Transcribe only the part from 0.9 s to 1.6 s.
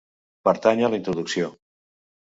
la introducció.